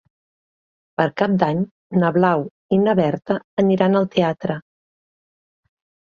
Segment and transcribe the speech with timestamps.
[0.99, 1.59] Per Cap d'Any
[2.03, 2.41] na Blau
[2.77, 4.55] i na Berta aniran al teatre.